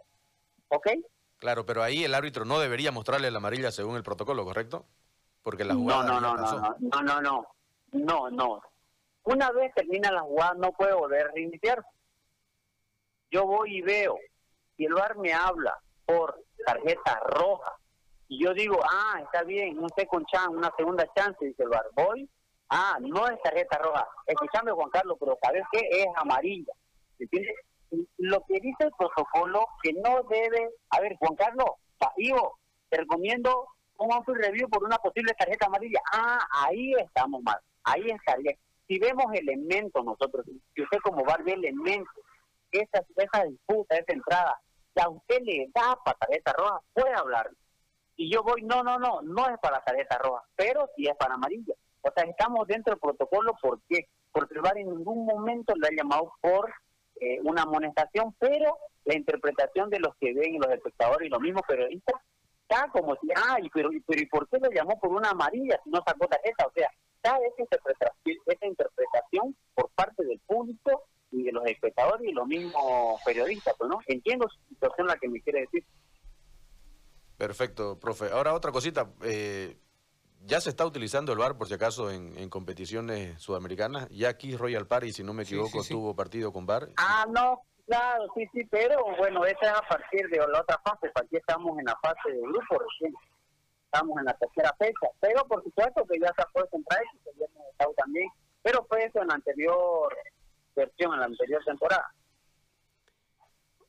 ¿Ok? 0.68 0.88
Claro, 1.38 1.66
pero 1.66 1.82
ahí 1.82 2.04
el 2.04 2.14
árbitro 2.14 2.44
no 2.44 2.58
debería 2.58 2.90
mostrarle 2.90 3.30
la 3.30 3.38
amarilla 3.38 3.70
según 3.70 3.96
el 3.96 4.02
protocolo, 4.02 4.44
¿correcto? 4.44 4.86
Porque 5.42 5.64
la 5.64 5.74
jugada. 5.74 6.04
No, 6.04 6.20
no, 6.20 6.36
no, 6.36 6.36
no, 6.36 6.76
no, 6.80 7.02
no, 7.02 7.20
no, 7.20 7.46
no, 7.92 8.30
no. 8.30 8.62
Una 9.24 9.50
vez 9.52 9.74
termina 9.74 10.10
la 10.10 10.22
jugada, 10.22 10.54
no 10.54 10.72
puede 10.72 10.94
volver 10.94 11.26
a 11.26 11.32
reiniciar. 11.32 11.84
Yo 13.30 13.46
voy 13.46 13.78
y 13.78 13.82
veo, 13.82 14.16
y 14.76 14.86
el 14.86 14.94
bar 14.94 15.16
me 15.16 15.32
habla 15.32 15.76
por 16.06 16.42
tarjeta 16.64 17.20
roja, 17.26 17.72
y 18.28 18.42
yo 18.42 18.54
digo, 18.54 18.80
ah, 18.82 19.20
está 19.22 19.42
bien, 19.42 19.78
un 19.78 19.90
second 19.96 20.26
chance, 20.26 20.48
una 20.48 20.72
segunda 20.76 21.06
chance, 21.14 21.44
dice 21.44 21.62
el 21.62 21.68
bar, 21.68 21.86
voy, 21.94 22.28
ah, 22.70 22.96
no 23.00 23.28
es 23.28 23.40
tarjeta 23.42 23.78
roja. 23.78 24.06
Escúchame, 24.26 24.72
Juan 24.72 24.90
Carlos, 24.90 25.16
pero 25.18 25.38
¿sabes 25.42 25.62
qué? 25.72 25.80
Es 25.90 26.06
amarilla. 26.16 26.72
¿Entiendes? 27.18 27.54
Lo 28.18 28.44
que 28.46 28.60
dice 28.60 28.84
el 28.84 28.92
protocolo 28.98 29.66
que 29.82 29.92
no 29.92 30.22
debe, 30.28 30.70
a 30.90 31.00
ver, 31.00 31.16
Juan 31.18 31.34
Carlos, 31.36 31.70
Ivo, 32.16 32.58
te 32.88 32.98
recomiendo 32.98 33.68
un 33.98 34.12
auto 34.12 34.34
review 34.34 34.68
por 34.68 34.84
una 34.84 34.98
posible 34.98 35.32
tarjeta 35.34 35.66
amarilla. 35.66 36.00
Ah, 36.12 36.38
ahí 36.66 36.92
estamos 36.94 37.42
mal, 37.42 37.58
ahí 37.84 38.10
estaría. 38.10 38.54
Si 38.86 38.98
vemos 38.98 39.26
elementos 39.32 40.04
nosotros, 40.04 40.44
si 40.74 40.82
usted 40.82 40.98
como 41.02 41.24
bar 41.24 41.42
ve 41.42 41.52
elementos, 41.52 42.12
esa, 42.70 43.04
esa 43.16 43.44
disputa, 43.44 43.96
esa 43.96 44.12
entrada, 44.12 44.60
si 44.94 45.02
a 45.02 45.08
usted 45.08 45.40
le 45.42 45.68
da 45.74 45.96
para 46.04 46.18
tarjeta 46.18 46.52
roja, 46.52 46.80
puede 46.92 47.14
hablar. 47.14 47.50
Y 48.16 48.30
yo 48.32 48.42
voy, 48.42 48.62
no, 48.62 48.82
no, 48.82 48.98
no, 48.98 49.22
no 49.22 49.48
es 49.48 49.58
para 49.60 49.82
tarjeta 49.82 50.18
roja, 50.18 50.42
pero 50.54 50.88
sí 50.96 51.06
es 51.06 51.16
para 51.16 51.34
amarilla. 51.34 51.74
O 52.02 52.10
sea, 52.14 52.24
estamos 52.24 52.66
dentro 52.66 52.92
del 52.92 53.00
protocolo, 53.00 53.54
¿por 53.60 53.80
qué? 53.88 54.08
Porque 54.30 54.54
el 54.54 54.60
bar 54.60 54.76
en 54.76 54.90
ningún 54.90 55.24
momento 55.24 55.74
le 55.74 55.88
ha 55.88 55.96
llamado 55.96 56.32
por 56.40 56.72
eh, 57.24 57.40
una 57.42 57.62
amonestación, 57.62 58.34
pero 58.38 58.76
la 59.04 59.16
interpretación 59.16 59.88
de 59.88 60.00
los 60.00 60.14
que 60.16 60.34
ven 60.34 60.56
y 60.56 60.58
los 60.58 60.70
espectadores 60.70 61.26
y 61.26 61.30
los 61.30 61.40
mismos 61.40 61.62
periodistas 61.66 62.20
está 62.62 62.88
como 62.92 63.14
si, 63.16 63.28
ay, 63.48 63.70
pero, 63.72 63.90
pero 64.06 64.20
¿y 64.20 64.26
por 64.26 64.48
qué 64.48 64.58
lo 64.58 64.70
llamó 64.70 64.98
por 64.98 65.10
una 65.10 65.30
amarilla 65.30 65.80
si 65.84 65.90
no 65.90 66.02
sacó 66.06 66.26
tarjeta? 66.26 66.66
O 66.66 66.72
sea, 66.72 66.88
está 67.16 67.38
esa 67.38 67.62
interpretación, 67.62 68.36
esa 68.46 68.66
interpretación 68.66 69.56
por 69.74 69.90
parte 69.90 70.24
del 70.24 70.38
público 70.40 71.04
y 71.30 71.44
de 71.44 71.52
los 71.52 71.64
espectadores 71.66 72.28
y 72.28 72.32
los 72.32 72.46
mismos 72.46 73.20
periodistas, 73.24 73.74
¿no? 73.80 74.00
Entiendo 74.06 74.48
su 74.48 74.74
situación 74.74 75.06
la 75.06 75.16
que 75.16 75.28
me 75.28 75.40
quiere 75.40 75.62
decir. 75.62 75.84
Perfecto, 77.36 77.98
profe. 77.98 78.30
Ahora 78.30 78.54
otra 78.54 78.70
cosita, 78.70 79.10
eh, 79.22 79.76
ya 80.46 80.60
se 80.60 80.70
está 80.70 80.84
utilizando 80.84 81.32
el 81.32 81.38
VAR 81.38 81.56
por 81.56 81.68
si 81.68 81.74
acaso 81.74 82.10
en, 82.10 82.48
competiciones 82.48 83.40
sudamericanas. 83.40 84.08
Ya 84.10 84.28
aquí 84.28 84.56
Royal 84.56 84.86
Party, 84.86 85.12
si 85.12 85.22
no 85.22 85.32
me 85.32 85.44
equivoco, 85.44 85.82
tuvo 85.82 86.14
partido 86.14 86.52
con 86.52 86.66
VAR. 86.66 86.88
Ah, 86.96 87.26
no, 87.30 87.62
claro, 87.86 88.26
sí, 88.34 88.46
sí, 88.52 88.64
pero 88.70 89.02
bueno, 89.16 89.44
esa 89.44 89.66
es 89.66 89.72
a 89.72 89.88
partir 89.88 90.28
de 90.28 90.38
la 90.38 90.60
otra 90.60 90.78
fase. 90.84 91.10
Aquí 91.14 91.36
estamos 91.36 91.78
en 91.78 91.86
la 91.86 91.96
fase 92.02 92.32
de 92.32 92.40
grupo 92.40 92.78
recién. 92.78 93.14
Estamos 93.86 94.18
en 94.18 94.24
la 94.24 94.34
tercera 94.34 94.74
fecha. 94.78 95.08
Pero 95.20 95.46
por 95.46 95.62
supuesto 95.62 96.04
que 96.04 96.18
ya 96.20 96.32
se 96.34 96.42
ha 96.42 96.46
puesto 96.46 96.76
en 96.76 96.84
práctica, 96.84 97.30
ya 97.38 97.46
hemos 97.46 97.70
estado 97.70 97.94
también. 97.96 98.28
Pero 98.62 98.84
fue 98.88 99.04
eso 99.04 99.22
en 99.22 99.28
la 99.28 99.34
anterior 99.34 100.16
versión, 100.74 101.14
en 101.14 101.20
la 101.20 101.26
anterior 101.26 101.62
temporada. 101.64 102.12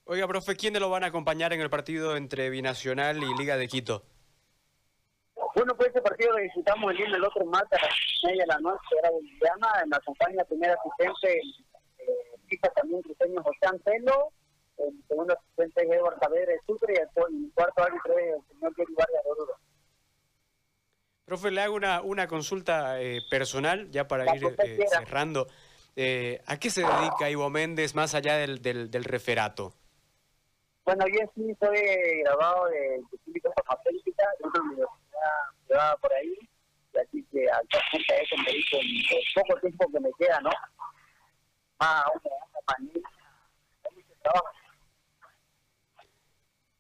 Oiga, 0.06 0.28
profe, 0.28 0.56
¿quiénes 0.56 0.80
lo 0.80 0.90
van 0.90 1.04
a 1.04 1.08
acompañar 1.08 1.52
en 1.54 1.62
el 1.62 1.70
partido 1.70 2.16
entre 2.16 2.52
Binacional 2.52 3.24
y 3.24 3.36
Liga 3.38 3.58
de 3.58 3.68
Quito? 3.68 4.06
Bueno, 5.56 5.74
pues 5.78 5.90
ese 5.90 6.02
partido 6.02 6.32
lo 6.34 6.44
disfrutamos 6.44 6.92
el 6.92 6.98
día 6.98 7.06
el 7.08 7.24
otro 7.24 7.46
martes 7.46 7.80
a 7.82 7.86
las 7.86 7.96
media 8.24 8.44
de 8.44 8.48
la 8.48 8.60
noche, 8.60 8.96
era 9.00 9.10
boliviana, 9.10 9.68
en 9.86 9.90
la 9.90 10.00
compañía 10.02 10.44
primera 10.44 10.76
asistente, 10.76 11.40
eh, 11.98 12.60
también 12.76 13.02
cruceño 13.02 13.42
José 13.42 13.66
Antelo, 13.66 14.32
el 14.78 15.04
segundo 15.08 15.34
asistente 15.34 15.84
es 15.84 15.92
Eduardo 15.92 16.20
Saavedra 16.20 16.54
Sucre 16.68 16.94
y 16.94 16.98
el, 16.98 17.52
cuarto 17.54 17.84
árbitro 17.84 18.18
es 18.18 18.34
el 18.36 18.42
señor 18.50 18.76
Jerry 18.76 18.94
Vargas 18.96 19.22
Oruro. 19.26 19.54
Profe, 21.24 21.52
le 21.52 21.62
hago 21.62 21.76
una, 21.76 22.02
una 22.02 22.28
consulta 22.28 23.02
eh, 23.02 23.22
personal, 23.30 23.90
ya 23.92 24.08
para 24.10 24.36
ir 24.36 24.44
eh, 24.46 24.86
cerrando. 24.90 25.48
Eh, 25.96 26.42
¿A 26.46 26.60
qué 26.60 26.70
se 26.70 26.82
dedica 26.82 27.30
Ivo 27.30 27.50
Méndez 27.50 27.96
más 27.96 28.14
allá 28.14 28.36
del, 28.36 28.62
del, 28.62 28.92
del 28.92 29.06
referato? 29.06 29.74
Bueno, 30.84 31.06
yo 31.08 31.20
sí 31.34 31.56
soy 31.60 31.80
grabado 32.24 32.66
de, 32.68 32.80
de 32.80 33.18
química 33.24 33.50
farmacéutica 33.56 34.26
de 34.40 34.48
una 34.48 34.62
universidad 34.62 35.05
llevaba 35.68 35.98
por 35.98 36.14
ahí, 36.14 36.38
y 36.94 36.98
así 36.98 37.26
que 37.32 37.46
actualmente 37.50 38.22
eso 38.22 38.36
me 38.46 38.52
dijo 38.52 38.78
el 38.80 39.24
poco 39.36 39.60
tiempo 39.60 39.92
que 39.92 40.00
me 40.00 40.10
queda, 40.18 40.40
¿no? 40.42 40.52
Ah, 41.80 42.06
una, 42.14 42.90
mucho 43.92 44.14
trabajo. 44.22 44.48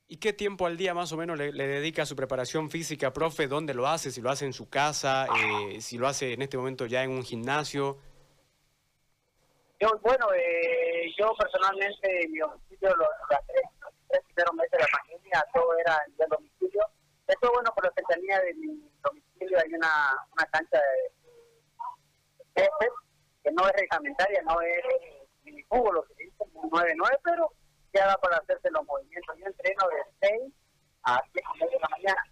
¿Y 0.07 0.17
qué 0.17 0.33
tiempo 0.33 0.67
al 0.67 0.77
día 0.77 0.93
más 0.93 1.11
o 1.11 1.17
menos 1.17 1.37
le, 1.37 1.51
dedica 1.51 2.03
a 2.03 2.05
su 2.05 2.15
preparación 2.15 2.69
física, 2.69 3.11
profe? 3.11 3.47
¿Dónde 3.47 3.73
lo 3.73 3.87
hace? 3.87 4.11
¿Si 4.11 4.21
lo 4.21 4.29
hace 4.29 4.45
en 4.45 4.53
su 4.53 4.69
casa? 4.69 5.27
Eh, 5.35 5.81
¿Si 5.81 5.97
lo 5.97 6.07
hace 6.07 6.33
en 6.33 6.43
este 6.43 6.57
momento 6.57 6.85
ya 6.85 7.03
en 7.03 7.09
un 7.09 7.23
gimnasio? 7.23 7.97
Yo, 9.79 9.89
bueno, 10.01 10.27
eh, 10.33 11.11
yo 11.17 11.33
personalmente, 11.35 12.27
mi 12.29 12.39
domicilio, 12.39 12.95
los, 12.95 13.07
tres, 13.47 13.61
tres 14.07 14.21
primeros 14.27 14.55
meses 14.55 14.71
de 14.71 14.79
la 14.79 14.87
pandemia, 14.87 15.45
todo 15.53 15.77
era 15.79 15.99
en 16.07 16.13
el 16.17 16.29
domicilio 16.29 16.81
esto 17.27 17.51
bueno 17.51 17.71
por 17.73 17.83
la 17.83 17.91
cercanía 17.93 18.39
de 18.41 18.53
mi 18.55 18.89
domicilio, 19.01 19.59
hay 19.59 19.73
una, 19.73 20.27
una 20.31 20.45
cancha 20.51 20.79
de 20.79 22.69
que 23.43 23.51
no 23.51 23.67
es 23.67 23.73
reglamentaria, 23.73 24.41
no 24.43 24.59
es 24.61 24.83
mini 25.43 25.61
fútbol, 25.63 25.95
lo 25.95 26.03
que 26.03 26.15
dice, 26.23 26.43
un 26.53 26.69
9-9, 26.71 27.19
pero 27.23 27.51
ya 27.93 28.07
da 28.07 28.17
para 28.17 28.37
hacerse 28.37 28.71
los 28.71 28.85
movimientos. 28.85 29.35
Yo 29.37 29.45
entreno 29.45 29.87
de 29.89 30.27
6 30.27 30.53
a 31.03 31.21
7 31.31 31.47
de 31.59 31.79
la 31.79 31.89
mañana. 31.89 32.23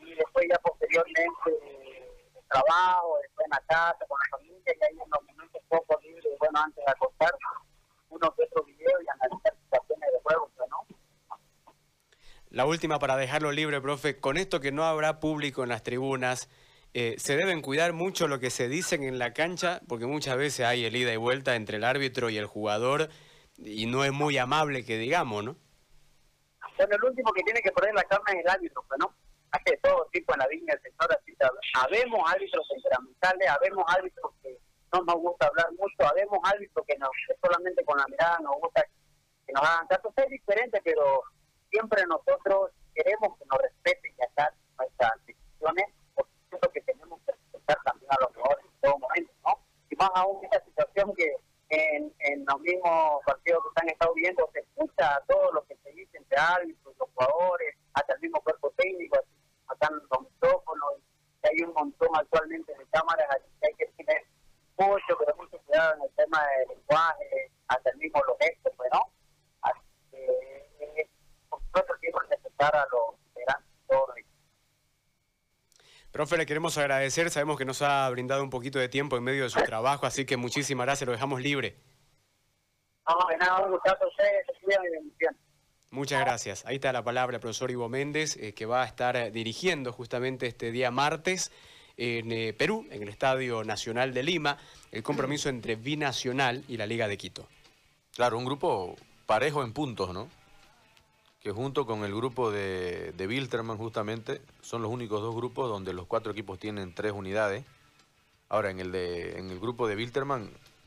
Y 0.00 0.14
después 0.14 0.46
ya 0.50 0.58
posteriormente 0.58 2.04
trabajo, 2.48 3.18
después 3.22 3.46
en 3.46 3.50
la 3.50 3.62
casa, 3.66 4.04
con 4.06 4.18
la 4.18 4.36
familia, 4.36 4.74
y 4.78 4.84
hay 4.84 4.94
unos 4.94 5.22
momentos 5.22 5.62
poco 5.68 5.98
libres, 6.02 6.38
bueno, 6.38 6.60
antes 6.60 6.84
de 6.84 6.92
acostar, 6.92 7.34
unos 8.10 8.28
otros 8.28 8.66
videos 8.66 9.02
y 9.02 9.08
analizar 9.08 9.56
situaciones 9.56 10.12
de 10.12 10.20
juego, 10.20 10.50
¿no? 10.68 10.86
La 12.54 12.66
última 12.66 13.00
para 13.00 13.16
dejarlo 13.16 13.50
libre, 13.50 13.80
profe, 13.80 14.20
con 14.20 14.36
esto 14.36 14.60
que 14.60 14.70
no 14.70 14.84
habrá 14.84 15.18
público 15.18 15.64
en 15.64 15.70
las 15.70 15.82
tribunas, 15.82 16.48
eh, 16.92 17.16
se 17.18 17.36
deben 17.36 17.60
cuidar 17.60 17.94
mucho 17.94 18.28
lo 18.28 18.38
que 18.38 18.50
se 18.50 18.68
dicen 18.68 19.02
en 19.02 19.18
la 19.18 19.32
cancha, 19.32 19.80
porque 19.88 20.06
muchas 20.06 20.36
veces 20.36 20.64
hay 20.64 20.84
el 20.84 20.94
ida 20.94 21.12
y 21.12 21.16
vuelta 21.16 21.56
entre 21.56 21.78
el 21.78 21.84
árbitro 21.84 22.30
y 22.30 22.36
el 22.36 22.46
jugador, 22.46 23.08
y 23.58 23.86
no 23.86 24.04
es 24.04 24.12
muy 24.12 24.38
amable 24.38 24.84
que 24.84 24.98
digamos, 24.98 25.42
¿no? 25.42 25.56
Bueno, 26.76 26.94
el 26.94 27.02
último 27.02 27.32
que 27.32 27.42
tiene 27.42 27.60
que 27.60 27.72
poner 27.72 27.92
la 27.92 28.04
calma 28.04 28.26
es 28.28 28.44
el 28.44 28.48
árbitro, 28.48 28.84
pues, 28.86 29.00
¿no? 29.00 29.12
Hace 29.50 29.76
todo 29.82 30.08
tipo 30.12 30.32
en 30.34 30.38
la 30.38 30.46
sector, 30.80 31.10
así, 31.10 31.34
habemos 31.74 32.20
árbitros 32.32 32.68
temperamentales, 32.68 33.48
habemos 33.48 33.84
árbitros 33.88 34.30
que 34.44 34.56
no 34.92 35.02
nos 35.02 35.16
gusta 35.16 35.48
hablar 35.48 35.72
mucho, 35.72 36.08
habemos 36.08 36.38
árbitros 36.44 36.86
que, 36.86 36.96
nos, 36.98 37.10
solamente 37.42 37.84
con 37.84 37.98
la 37.98 38.06
mirada 38.06 38.38
nos 38.44 38.54
gusta 38.62 38.86
que 39.44 39.52
nos 39.52 39.62
hagan 39.64 39.88
caso, 39.88 40.14
es 40.16 40.30
diferente, 40.30 40.80
pero 40.84 41.24
siempre 41.74 42.06
nosotros 42.06 42.70
queremos 42.94 43.36
que 43.36 43.44
nos 43.46 43.58
respeten 43.58 44.14
y 44.16 44.22
acá 44.22 44.54
nuestras 44.78 45.10
decisiones, 45.26 45.86
porque 46.14 46.32
es 46.52 46.72
que 46.72 46.80
tenemos 46.82 47.20
que 47.26 47.32
respetar 47.32 47.78
también 47.84 48.10
a 48.12 48.16
los 48.20 48.32
jugadores 48.32 48.64
en 48.64 48.80
todo 48.80 48.98
momento, 48.98 49.32
¿no? 49.42 49.58
Y 49.90 49.96
más 49.96 50.10
aún 50.14 50.44
esta 50.44 50.64
situación 50.64 51.12
que 51.16 51.34
en, 51.70 52.14
en 52.20 52.44
los 52.46 52.60
mismos 52.60 53.24
partidos 53.26 53.64
que 53.74 53.82
han 53.82 53.88
estado 53.88 54.14
viendo 54.14 54.48
se 54.52 54.60
escucha 54.60 55.20
todo 55.26 55.50
lo 55.50 55.64
que 55.64 55.76
se 55.82 55.90
dice 55.90 56.16
entre 56.16 56.38
árbitros, 56.38 56.94
los 56.96 57.08
jugadores, 57.10 57.74
hasta 57.94 58.14
el 58.14 58.20
mismo 58.20 58.40
cuerpo 58.42 58.70
técnico, 58.76 59.18
acá 59.66 59.88
en 59.90 59.96
los 59.96 60.30
micrófonos, 60.30 60.92
que 61.42 61.48
hay 61.50 61.64
un 61.64 61.74
montón 61.74 62.08
actualmente 62.14 62.72
de 62.72 62.86
cámaras, 62.92 63.26
así 63.30 63.50
que 63.60 63.66
hay 63.66 63.74
que 63.74 63.86
tener 63.96 64.22
mucho, 64.78 65.18
pero 65.18 65.34
mucho 65.36 65.58
cuidado 65.66 65.94
en 65.94 66.02
el 66.02 66.10
tema 66.14 66.46
del 66.58 66.68
lenguaje, 66.68 67.50
hasta 67.66 67.90
el 67.90 67.96
mismo 67.96 68.22
los 68.28 68.38
gestos, 68.38 68.72
pues, 68.76 68.90
¿no? 68.92 69.02
Así 69.62 69.80
que 70.12 71.08
a 72.74 72.86
los 72.90 73.14
Profe, 76.24 76.38
le 76.38 76.46
queremos 76.46 76.78
agradecer, 76.78 77.30
sabemos 77.30 77.58
que 77.58 77.66
nos 77.66 77.82
ha 77.82 78.08
brindado 78.08 78.42
un 78.42 78.48
poquito 78.48 78.78
de 78.78 78.88
tiempo 78.88 79.18
en 79.18 79.22
medio 79.22 79.42
de 79.42 79.50
su 79.50 79.60
trabajo, 79.60 80.06
así 80.06 80.24
que 80.24 80.38
muchísimas 80.38 80.86
gracias, 80.86 81.04
lo 81.06 81.12
dejamos 81.12 81.42
libre. 81.42 81.76
Muchas 85.90 86.20
gracias. 86.20 86.64
Ahí 86.64 86.76
está 86.76 86.94
la 86.94 87.04
palabra, 87.04 87.40
profesor 87.40 87.70
Ivo 87.70 87.90
Méndez, 87.90 88.38
eh, 88.38 88.54
que 88.54 88.64
va 88.64 88.84
a 88.84 88.86
estar 88.86 89.16
eh, 89.16 89.30
dirigiendo 89.32 89.92
justamente 89.92 90.46
este 90.46 90.70
día 90.70 90.90
martes 90.90 91.52
en 91.98 92.32
eh, 92.32 92.54
Perú, 92.54 92.86
en 92.90 93.02
el 93.02 93.10
Estadio 93.10 93.62
Nacional 93.62 94.14
de 94.14 94.22
Lima, 94.22 94.56
el 94.92 95.02
compromiso 95.02 95.50
entre 95.50 95.76
Binacional 95.76 96.64
y 96.68 96.78
la 96.78 96.86
Liga 96.86 97.06
de 97.06 97.18
Quito. 97.18 97.46
Claro, 98.14 98.38
un 98.38 98.46
grupo 98.46 98.96
parejo 99.26 99.62
en 99.62 99.74
puntos, 99.74 100.14
¿no? 100.14 100.30
Que 101.44 101.52
junto 101.52 101.84
con 101.84 102.04
el 102.04 102.14
grupo 102.14 102.50
de, 102.50 103.12
de 103.12 103.26
Wilterman 103.26 103.76
justamente 103.76 104.40
son 104.62 104.80
los 104.80 104.90
únicos 104.90 105.20
dos 105.20 105.36
grupos 105.36 105.68
donde 105.68 105.92
los 105.92 106.06
cuatro 106.06 106.32
equipos 106.32 106.58
tienen 106.58 106.94
tres 106.94 107.12
unidades. 107.12 107.66
Ahora, 108.48 108.70
en 108.70 108.80
el, 108.80 108.90
de, 108.92 109.38
en 109.38 109.50
el 109.50 109.60
grupo 109.60 109.86
de 109.86 109.94
Wilterman 109.94 110.48